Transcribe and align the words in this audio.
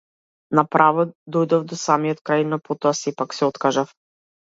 На 0.59 0.61
право 0.75 1.03
дојдов 1.35 1.67
до 1.71 1.77
самиот 1.81 2.21
крај, 2.29 2.41
но 2.53 2.59
потоа 2.71 2.95
сепак 3.01 3.37
се 3.41 3.47
откажав. 3.51 3.93